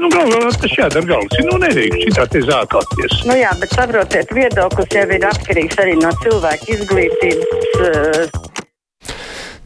[0.00, 1.40] Nu, galvā tas jādara galvas.
[1.44, 3.18] Nu, nedrīkst šitā te zākāties.
[3.28, 7.66] Nu jā, bet saprotiet, viedoklis jau ir atkarīgs arī no cilvēka izglītības.
[7.76, 8.48] Uh...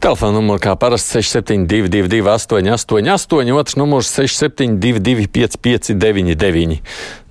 [0.03, 6.75] Telefona numurs kā parasti 6722, 888, otrs numurs 672, 559,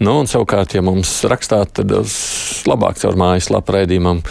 [0.01, 1.93] nu, un savukārt, ja mums rakstāt, tad
[2.67, 4.25] labāk caur mājaslapu raidījumam,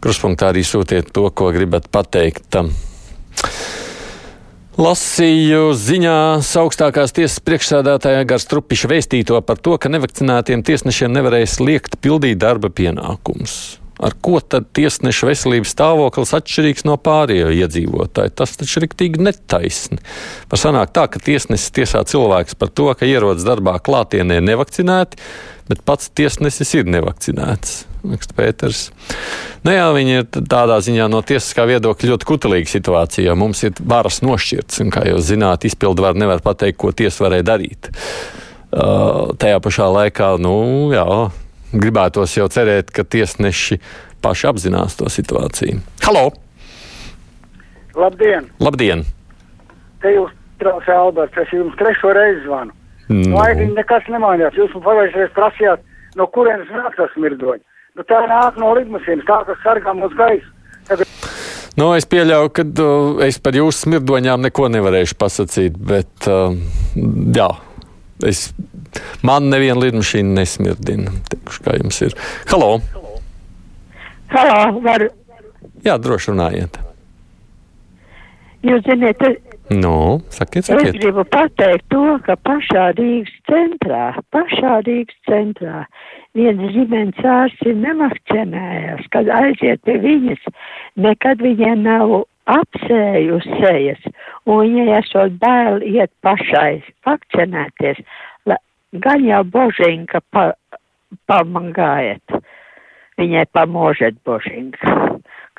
[0.00, 2.46] kruspunktā arī sūtiet to, ko gribat pateikt.
[4.78, 11.98] Lasīju ziņās augstākās tiesas priekšsēdētāja Gars Trupiša vēstīto par to, ka nevakcinētiem tiesnešiem nevarēs liekt
[11.98, 13.79] pildīt darba pienākumus.
[14.00, 18.32] Ar ko tad tiesneša veselības stāvoklis atšķirīgs no pārējo iedzīvotāju?
[18.38, 20.00] Tas taču ir rīktīgi netaisni.
[20.50, 25.20] Var sanākt tā, ka tiesnesis tiesā cilvēks par to, ka ierodas darbā klātienē nevakcinēti,
[25.68, 28.80] bet pats tiesnesis ir nevakcinēts raksta Pēters.
[29.64, 34.22] Nu, jā, viņi ir tādā ziņā no tiesiskā viedokļa ļoti kutelīga situācija, mums ir varas
[34.24, 37.90] nošķirts, un, kā jūs zināt, izpildu var nevar pateikt, ko tiesa varēja darīt.
[38.70, 40.54] Uh, tajā pašā laikā, nu,
[40.94, 41.04] jā,
[41.72, 43.80] gribētos jau cerēt, ka tiesneši
[44.24, 45.80] paši apzinās to situāciju.
[46.04, 46.28] Halo!
[47.98, 48.50] Labdien!
[48.62, 49.04] Labdien!
[50.00, 52.74] Te jūs traucē Alberts, es jums trešo reizi zvanu.
[53.10, 53.24] Nu.
[53.32, 53.40] No.
[53.40, 54.56] Laimīgi nekas nemainījās.
[54.58, 55.82] Jūs man pagājušajā prasījāt,
[56.18, 57.64] no kurienes nāk tas mirdoņi.
[57.98, 60.46] Nu, tā nāk no lidmašīnas, tā kas sargā mūsu gaisu.
[60.86, 61.08] Tagad...
[61.78, 66.54] Nu, es pieļauju, ka uh, es par jūsu smirdoņām neko nevarēšu pasakīt, bet uh,
[67.34, 67.48] jā,
[68.30, 68.50] es,
[69.26, 71.14] man neviena lidmašīna nesmirdina.
[71.30, 72.16] Teikšu, kā jums ir.
[72.50, 72.78] Halo!
[74.30, 75.08] Halo, var...
[75.84, 76.78] Jā, droši runājiet.
[78.66, 79.22] Jūs ziniet,
[79.70, 80.94] Nu, sakiet, sakiet.
[80.94, 85.84] Es gribu pateikt to, ka pašā Rīgas centrā, pašā Rīgas centrā
[86.34, 90.42] viens ģimenes ārsts ir nemakcenējās, kad aiziet pie viņas,
[90.98, 92.16] nekad viņai nav
[92.50, 94.02] apsēju sejas,
[94.50, 98.02] un viņai esot bail iet pašai vakcinēties,
[98.92, 100.52] gan jau božinka pa,
[101.30, 102.38] pamangājiet,
[103.20, 104.96] viņai pamožet božinka.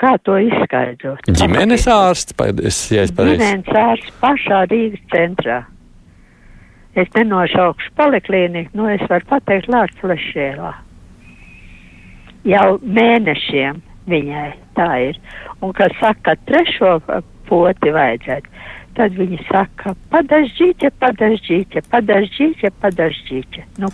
[0.01, 1.22] Kā to izskaidrot?
[1.29, 3.38] Ģimenes ārsts, paldies, ja es pareizi.
[3.38, 5.59] Ģimenes ārsts pašā Rīgas centrā.
[6.97, 10.73] Es nenošaukšu poliklīniku, nu es varu pateikt Lārts Lešēlā.
[12.50, 13.79] Jau mēnešiem
[14.09, 15.19] viņai tā ir.
[15.61, 16.97] Un, kad saka, trešo
[17.47, 18.50] poti vajadzētu,
[18.97, 23.68] tad viņi saka, padažģīķe, padažģīķe, padažģīķe, padažģīķe.
[23.81, 23.91] Nu,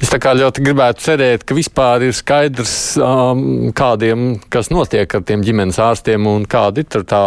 [0.00, 2.72] Es tā kā ļoti gribētu cerēt, ka vispār ir skaidrs,
[3.04, 7.20] um, kādiem, kas notiek ar tiem ģimenes ārstiem un kāda ir tā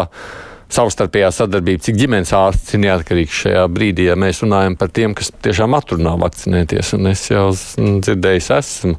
[0.74, 5.30] savstarpējā sadarbība, cik ģimenes ārsts ir neatkarīgs šajā brīdī, ja mēs runājam par tiem, kas
[5.46, 6.96] tiešām atrunā vakcinēties.
[6.98, 8.96] Un es jau dzirdēju, esmu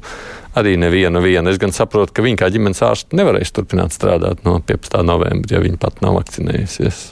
[0.55, 1.51] arī nevienu vienu.
[1.51, 5.03] Es gan saprotu, ka viņi kā ģimenes ārsti nevarēs turpināt strādāt no 15.
[5.03, 7.03] novembra, ja viņi pat nav vakcinējusies.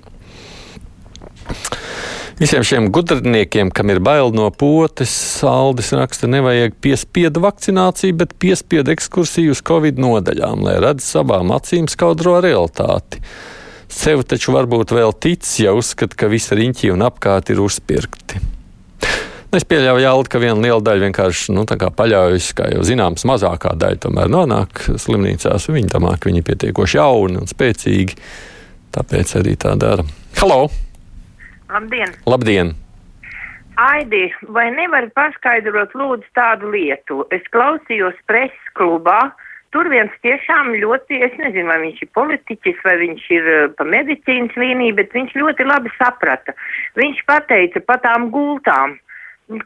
[2.40, 5.14] Visiem šiem gudrniekiem, kam ir bail no potes,
[5.46, 11.86] Aldis raksta, nevajag piespiedu vakcināciju, bet piespiedu ekskursiju uz Covid nodaļām, lai redz savām acīm
[11.92, 13.22] skaudro realitāti.
[13.94, 18.42] Sev taču varbūt vēl tic, ja uzskata, ka visa riņķī un apkārt ir uzpirkti.
[19.54, 23.76] Nu, es pieļauju, Jālda, ka viena liela daļa vienkārši nu, paļaujas, kā jau zināms, mazākā
[23.78, 25.70] daļa tomēr nonāk slimnīcās.
[25.70, 28.18] Viņi domā, ka viņi ir pietiekoši jauni un spēcīgi.
[28.98, 30.08] Tāpēc arī tā dara.
[30.42, 30.66] Halo!
[31.74, 32.12] Labdien!
[32.30, 32.76] Labdien.
[33.82, 37.24] Aidi, vai nevar paskaidrot lūdzu tādu lietu?
[37.34, 39.32] Es klausījos preses klubā,
[39.74, 43.88] tur viens tiešām ļoti, es nezinu, vai viņš ir politiķis, vai viņš ir uh, pa
[43.90, 46.54] medicīnas līniju, bet viņš ļoti labi saprata.
[47.02, 49.00] Viņš pateica pa tām gultām.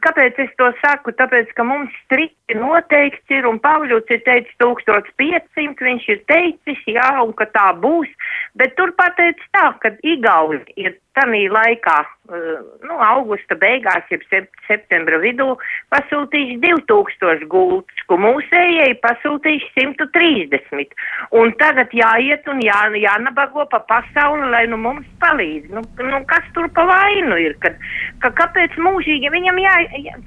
[0.08, 1.12] Kāpēc es to saku?
[1.20, 7.10] Tāpēc, ka mums strikti noteikts ir, un Pāvļots ir teicis 1500, viņš ir teicis, jā,
[7.24, 8.08] un ka tā būs,
[8.56, 11.98] bet tur pateicis tā, ka Igauni ir tanī laikā
[12.28, 14.20] Eh, nu, augusta beigās, jeb
[14.66, 15.46] septembra vidū,
[15.94, 20.92] pasūtījuši 2000 gultus, ko mūsējai pasūtījuši 130.
[21.40, 25.72] Un tagad jāiet un jā, jānabago pa pasauli, lai nu mums palīdz.
[25.72, 27.56] Nu, nu, kas tur pa vainu ir?
[27.64, 27.80] Kad,
[28.20, 29.78] ka, kāpēc mūžīgi viņam jā,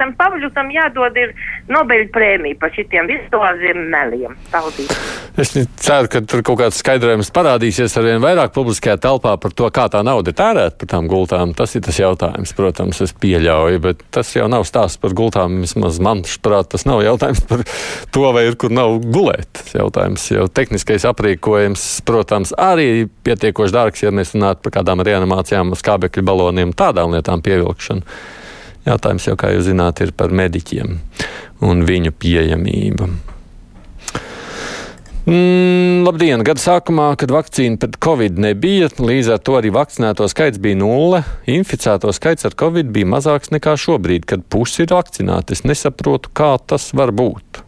[0.02, 1.38] tam Pavļutam jādod ir
[1.70, 4.38] Nobeļa prēmija par šitiem virtuāliem meliem?
[4.52, 4.92] Paldies!
[5.40, 9.70] Es ceru, ka tur kaut kāds skaidrojums parādīsies ar vien vairāk publiskajā telpā par to,
[9.72, 11.54] kā tā nauda ir tērēta par tām gultām.
[11.56, 15.62] Tas ir tas jautājums, protams, es pieļauju, bet tas jau nav stāsts par gultām.
[15.64, 17.64] Vismaz man šķiet, tas nav jautājums par
[18.12, 19.64] to, vai ir kur nav gulēt.
[19.72, 26.28] Jautājums jau tehniskais aprīkojums, protams, arī pietiekoši dārgs, ja mēs runātu par kādām reanimācijām, skābekļu
[26.28, 28.04] baloniem, tādām lietām pievilkšanu.
[28.82, 30.98] Jautājums jau, kā jūs zināt, ir par mediķiem
[31.66, 33.10] un viņu pieejamību.
[35.22, 36.42] Mm, labdien!
[36.42, 41.22] Gada sākumā, kad vakcīna pret covid nebija, līdz ar to arī vakcinēto skaits bija nulle.
[41.46, 45.54] Inficēto skaits ar covid bija mazāks nekā šobrīd, kad pusi ir vakcinēti.
[45.54, 47.62] Es nesaprotu, kā tas var būt.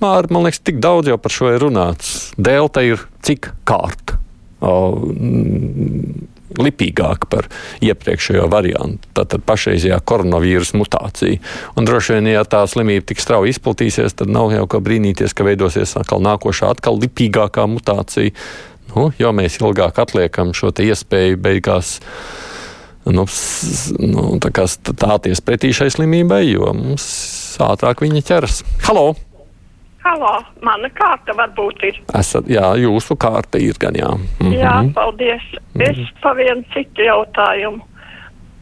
[0.00, 2.32] Māri, man liekas, tik daudz jau par šo ir runāts.
[2.40, 4.16] Delta ir cik kārta?
[4.64, 4.72] O,
[5.12, 7.48] mm, lipīgāka par
[7.84, 11.40] iepriekšējo variantu, tātad pašreizējā koronavīrusa mutācija.
[11.76, 15.46] Un droši vien, ja tā slimība tik strauji izplatīsies, tad nav jau ko brīnīties, ka
[15.48, 18.34] veidosies atkal nākošā, atkal lipīgākā mutācija.
[18.92, 21.96] Nu, jo mēs ilgāk atliekam šo iespēju beigās
[23.08, 23.26] nu,
[24.04, 27.04] nu, tā stāties pretī šai slimībai, jo mums
[27.62, 28.64] ātrāk viņa ķeras.
[28.86, 29.12] Halo!
[30.02, 30.32] Halo,
[30.66, 31.98] mana kārta varbūt ir.
[32.18, 34.10] Esat, jā, jūsu kārta ir gan jā.
[34.10, 34.54] Mm -hmm.
[34.58, 35.42] Jā, paldies.
[35.52, 35.90] Mm -hmm.
[35.90, 37.82] Es pa vienu citu jautājumu.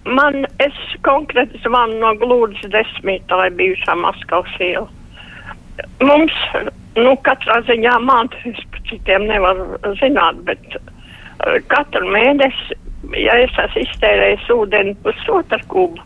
[0.05, 4.89] Man, es konkrēti zvanu no glūdas desmitāja bijušā Maskavas iela.
[6.01, 6.33] Mums,
[6.97, 7.97] nu, katrā ziņā
[8.45, 12.77] es par citiem nevaru zināt, bet uh, katru mēnesi,
[13.17, 16.03] ja es esmu iztērējis ūdeni pusotru kubu,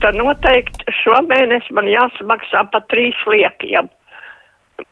[0.00, 3.88] tad noteikti šomēnes man jāsamaksā pa trīs liekiem.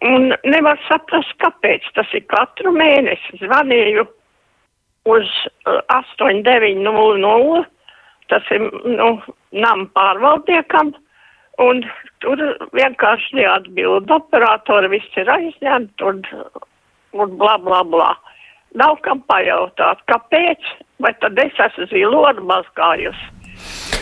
[0.05, 3.41] Un nevar saprast, kāpēc tas ir katru mēnesi.
[3.43, 4.05] Zvanīju
[5.09, 5.29] uz
[5.67, 7.67] uh, 8900,
[8.29, 9.11] tas ir nu,
[9.57, 10.93] nam pārvaldniekam,
[11.65, 11.83] un
[12.23, 12.43] tur
[12.77, 14.11] vienkārši neatbild.
[14.13, 16.23] Operatori viss ir aizņemti un,
[17.17, 18.13] un bla bla bla.
[18.77, 20.61] Nav kam pajautāt, kāpēc,
[21.01, 23.98] vai tad es esmu zilodu mazgājusi.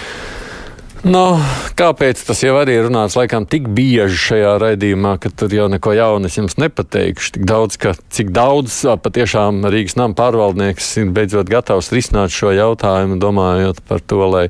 [1.07, 1.37] Nu,
[1.79, 5.93] kāpēc tas jau arī ir runāts laikam tik bieži šajā raidījumā, ka tur jau neko
[5.95, 7.37] jaunu es jums nepateikšu.
[7.37, 13.21] Tik daudz, ka cik daudz patiešām Rīgas nama pārvaldnieks ir beidzot gatavs risināt šo jautājumu,
[13.23, 14.49] domājot par to, lai,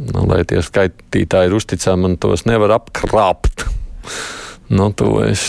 [0.00, 3.66] nu, lai tie skaitītāji ir uzticami un tos nevar apkrāpt.
[4.72, 5.42] Nu, to es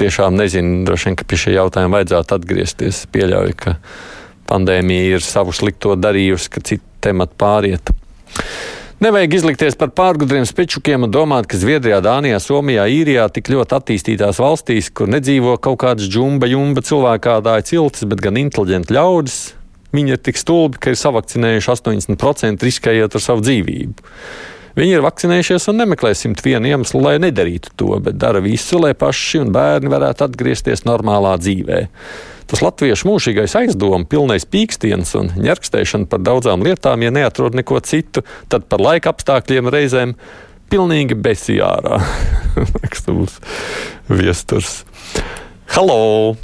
[0.00, 0.86] tiešām nezinu.
[0.88, 3.02] Droši vien, ka pie šī jautājuma vajadzētu atgriezties.
[3.12, 3.76] Pieļauju, ka
[4.48, 7.92] pandēmija ir savu slikto darījusi, ka citi temati pāriet.
[9.02, 14.38] Nevajag izlikties par pārgudriem spečukiem un domāt, ka Zviedrijā, Dānijā, Somijā, Īrijā tik ļoti attīstītās
[14.38, 19.38] valstīs, kur nedzīvo kaut kādas džumba, jumba cilvēkādāja ciltis, bet gan inteliģenti ļaudis,
[19.98, 24.06] viņi ir tik stulbi, ka ir savakcinējuši 80% riskējot ar savu dzīvību.
[24.74, 29.44] Viņi ir vakcinējušies un nemeklē 101 iemeslu, lai nedarītu to, bet dara visu, lai paši
[29.44, 31.92] un bērni varētu atgriezties normālā dzīvēm.
[32.50, 38.24] Tas latviešu mūžīgais aizdomu, pilnais pīkstiens un ņerkstēšana par daudzām lietām, ja neatrod neko citu,
[38.52, 40.16] tad par laika apstākļiem reizēm
[40.74, 42.00] pilnīgi besijārā.
[42.82, 43.38] Rakstūs
[44.10, 44.82] viesturs.
[45.76, 46.34] Halo!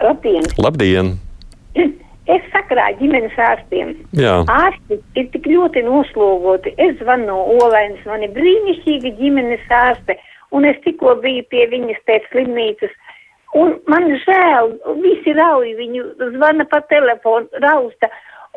[0.00, 0.52] Labdien!
[0.60, 1.16] Labdien.
[2.30, 3.94] Es sakrāju ģimenes ārstiem.
[4.18, 4.40] Jā.
[4.52, 6.74] Ārsti ir tik ļoti noslogoti.
[6.78, 10.18] Es zvanu no Olēnas, man ir brīnišķīga ģimenes ārste,
[10.54, 12.92] un es tikko biju pie viņas pēc slimnīcas.
[13.58, 16.04] Un man žēl, visi rauj, viņu
[16.36, 18.10] zvana pa telefonu, rausta,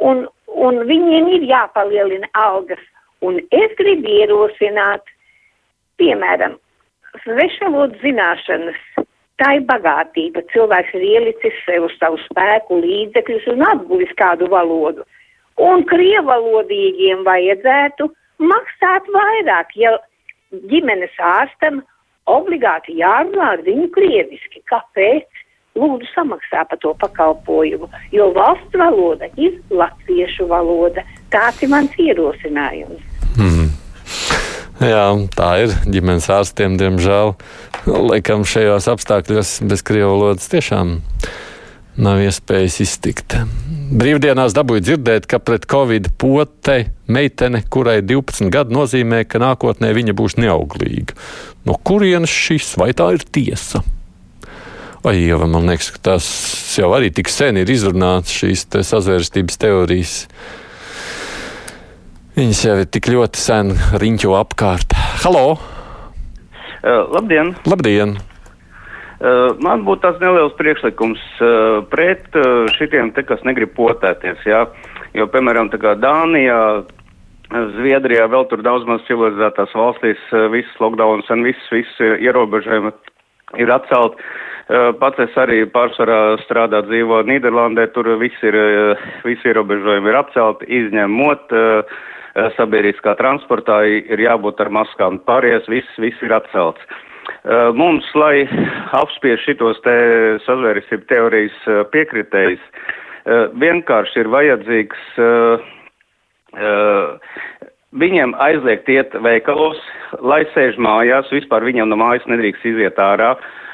[0.05, 2.81] un, un viņiem ir jāpalielina algas.
[3.25, 5.07] Un es gribu ierosināt,
[5.97, 6.59] piemēram,
[7.23, 8.81] svešvalodu zināšanas.
[9.41, 10.43] Tā ir bagātība.
[10.53, 15.05] Cilvēks ir ielicis sev savu spēku, līdzekļus un apguvis kādu valodu.
[15.61, 18.09] Un krievalodīgiem vajadzētu
[18.41, 19.95] maksāt vairāk, ja
[20.69, 21.81] ģimenes ārstam
[22.29, 24.61] obligāti jārunā ar viņu krieviski.
[24.69, 25.25] Kāpēc?
[25.73, 31.01] Lūdzu, samaksā par to pakalpojumu, jo valsts valoda ir latviešu valoda.
[31.33, 33.01] Tāds ir mans ierosinājums.
[33.41, 33.71] Mm.
[34.83, 37.33] Jā, tā ir ģimenes ārstiem, diemžēl.
[38.09, 40.99] Laikam šajos apstākļos bez krievu valodas tiešām
[41.99, 43.35] nav iespējas iztikt.
[43.93, 46.77] Brīvdienās dabūju dzirdēt, ka pret covid pote
[47.11, 51.17] meitene, kurai 12 gadi nozīmē, ka nākotnē viņa būs neauglīga.
[51.67, 53.83] No kurienes šis vai tā ir tiesa?
[55.03, 56.25] Vai jau man liekas, ka tas
[56.79, 60.15] jau arī tik sen ir izrunāts, šīs te sazvērstības teorijas.
[62.39, 64.95] Viņas jau ir tik ļoti sen riņķo apkārt.
[65.27, 65.72] Halo!
[66.83, 67.53] Uh, labdien!
[67.63, 68.17] Labdien!
[69.23, 74.41] Uh, man būtu tāds neliels priekšlikums uh, pret uh, šitiem, te, kas negrib potēties.
[74.43, 74.65] Jā?
[75.15, 76.59] Jo, piemēram, Dānijā,
[77.77, 80.19] Zviedrijā, vēl tur daudz maz civilizētās valstīs,
[80.51, 82.91] visas lockdowns un visas, visas ierobežojumi
[83.61, 84.17] ir atcelt.
[84.99, 88.57] Pats es arī pārsvarā strādā dzīvo Nīderlandē, tur viss ir,
[89.27, 91.53] visi ierobežojumi ir atcelti, izņemot
[92.57, 95.19] sabiedriskā transportā ir jābūt ar maskām.
[95.27, 96.81] Pārējais viss, viss ir atcelts.
[97.43, 98.43] Eh, mums, lai
[98.95, 99.95] apspiež šitos te
[100.45, 105.09] sazvērstību teorijas eh, piekritējus, eh, vienkārši ir vajadzīgs
[107.97, 109.79] viņiem aizliegt iet veikalos,
[110.21, 113.33] lai sēž mājās, vispār viņam no mājas nedrīkst iziet ārā.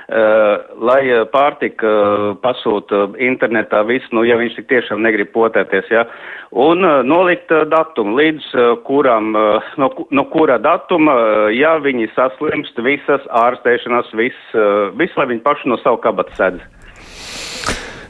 [0.09, 1.89] Lai pārtika
[2.41, 6.05] pasūta internetā visu, nu, ja viņš tik tiešām negrib potēties, ja,
[6.57, 8.49] un nolikt datumu, līdz
[8.87, 9.35] kuram,
[9.77, 11.13] no, no kura datuma,
[11.53, 14.57] ja viņi saslimst, visas ārstēšanas, viss,
[14.97, 16.67] viss, lai viņi paši no savu kabatu sēdz.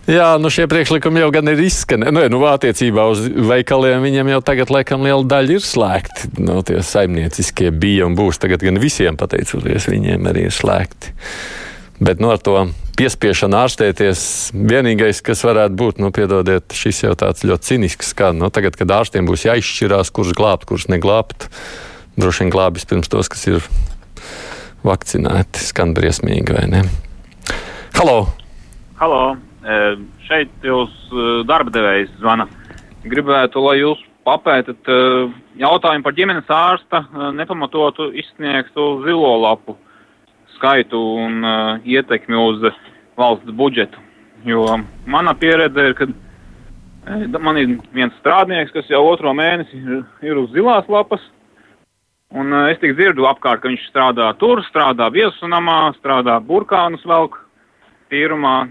[0.10, 2.16] Jā, nu šie priekšlikumi jau gan ir izskanējuši.
[2.16, 6.32] Nu, nu, attiecībā uz veikaliem viņiem jau tagad, laikam, liela daļa ir slēgti.
[6.42, 11.14] Nu, tie saimnieciskie bija un būs tagad gan visiem, pateicoties viņiem, arī ir slēgti.
[12.00, 14.22] Bet nu, to piespiešana ārstēties,
[14.56, 18.94] vienīgais, kas varētu būt, nu, piedodiet, šis jau tāds ļoti cinisks, kā nu, tagad, kad
[18.96, 21.50] ārstiem būs jāizšķirās, kurš glābt, kurš neglābt.
[22.20, 23.68] Droši vien glābis pirms tos, kas ir
[24.88, 25.60] vakcinēti.
[25.60, 26.86] Skan briesmīgi, vai ne?
[28.00, 28.30] Halo!
[29.02, 29.36] Halo!
[30.30, 30.96] Šeit jūs
[31.52, 32.48] darba devējs zvana.
[33.04, 34.88] Gribētu, lai jūs papētat
[35.60, 37.04] jautājumu par ģimenes ārsta
[37.36, 39.76] nepamatotu izsniegtu zilo lapu
[40.60, 41.42] skaitu un
[41.88, 42.70] ietekmi uz
[43.20, 44.00] valsts budžetu.
[44.48, 46.08] Jo mana pieredze ir, ka
[47.42, 51.24] man ir viens strādnieks, kas jau otro mēnesi ir, ir uz zilās lapas.
[52.30, 57.40] Un es tik dzirdu apkārt, ka viņš strādā tur, strādā viesunamā, strādā burkānus velk
[58.14, 58.68] tīrumā,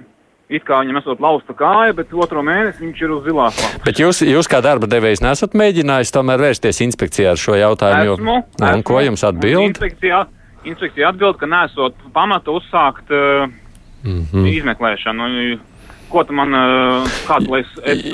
[0.48, 3.82] It kā viņam esot lausta kāja, bet otro mēnesi viņš ir uz zilās lapas.
[3.84, 8.14] Bet jūs, jūs kā darba devējs nesat mēģinājis tomēr vērsties inspekcijā ar šo jautājumu?
[8.16, 9.66] Esmu, jo, esmu, un ko jums atbild?
[9.74, 10.22] Inspekcijā,
[10.66, 13.48] inspekcijā atbild, ka nesot pamata uzsākt uh,
[14.04, 14.46] mm -hmm.
[14.58, 15.58] izmeklēšanu.
[16.08, 18.04] Ko tu man, uh, kādu lai es, es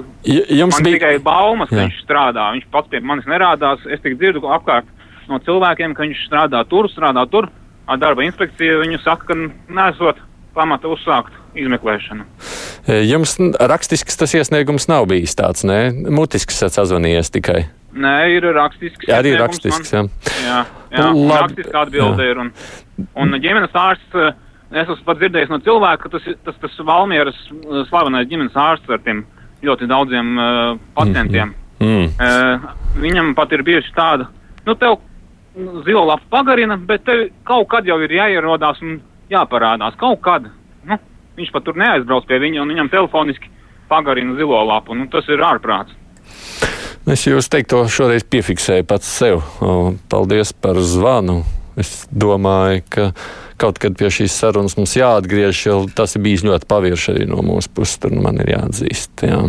[0.58, 1.84] jums bija tikai baumas, ka Jā.
[1.86, 2.50] viņš strādā.
[2.52, 3.86] Viņš pats pie manis nerādās.
[3.86, 4.84] Es tik dzirdu apkārt
[5.28, 7.48] no cilvēkiem, ka viņš strādā tur, strādā tur.
[7.86, 9.34] Ar darba inspekciju viņu saka, ka
[9.68, 10.16] nesot
[10.54, 12.24] pamata uzsākt izmeklēšanu.
[12.86, 15.92] E, jums rakstisks tas iesniegums nav bijis tāds, ne?
[15.92, 17.66] Mutisks esat sazvanījies tikai.
[17.94, 19.06] Nē, ir rakstisks.
[19.06, 20.10] Jā, arī rakstisks, man.
[20.26, 20.34] jā.
[20.42, 20.62] Jā,
[20.94, 22.32] jā Labi, rakstiska atbilde jā.
[22.32, 22.42] ir.
[22.44, 22.52] Un,
[23.22, 24.30] un ģimenes ārsts, e,
[24.74, 28.94] es esmu pat dzirdējis no cilvēka, ka tas, tas, tas Valmieras e, slavenais ģimenes ārsts
[28.94, 29.24] ar tiem
[29.64, 31.54] ļoti daudziem uh, pacientiem.
[31.80, 32.08] Mm -hmm.
[32.20, 34.26] uh, viņam pat ir bijuši tāda,
[34.66, 34.98] nu, tev
[35.86, 39.96] zila lapa pagarina, bet tev kaut kad jau ir jāierodās un jāparādās.
[39.96, 40.50] Kaut kad.
[40.84, 40.98] Nu,
[41.36, 43.50] Viņš pat tur neaizbrauc pie viņa, un viņam telefoniski
[43.88, 44.94] pagarina zilo lapu.
[44.94, 45.94] Nu, tas ir ārprāts.
[47.11, 49.42] Es jūs teikto šoreiz piefiksēju pats sev.
[50.08, 51.42] Paldies par zvanu.
[51.80, 53.08] Es domāju, ka
[53.61, 57.42] kaut kad pie šīs sarunas mums jāatgriež, jo tas ir bijis ļoti pavirši arī no
[57.44, 57.99] mūsu puses.
[58.00, 59.26] Tur man ir jāatzīst.
[59.26, 59.42] Jā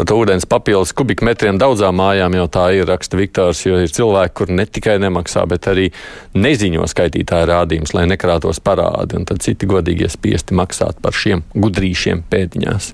[0.00, 4.32] par to ūdens papildus kubikmetriem daudzām mājām jau tā ir, raksta Viktors, jo ir cilvēki,
[4.38, 5.90] kur ne tikai nemaksā, bet arī
[6.32, 12.24] neziņo skaitītāju rādījumus, lai nekrātos parādi, un tad citi godīgie spiesti maksāt par šiem gudrīšiem
[12.32, 12.92] pēdiņās.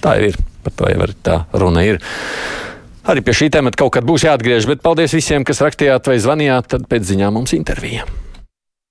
[0.00, 2.02] Tā ir, par to jau var tā runa ir.
[3.06, 6.72] Arī pie šī temata kaut kad būs jāatgriež, bet paldies visiem, kas rakstījāt vai zvanījāt,
[6.74, 8.06] tad pēc ziņām mums intervija.